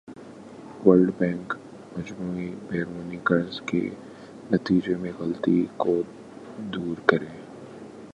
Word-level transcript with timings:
world 0.85 1.09
Bank 1.17 1.53
مجموعی 1.97 2.49
بیرونی 2.67 3.17
قرض 3.23 3.61
کے 3.61 3.81
تخمینے 4.49 4.95
میں 4.95 5.11
غلطی 5.19 5.65
کو 5.77 6.01
دور 6.73 6.97
کرے 7.05 7.29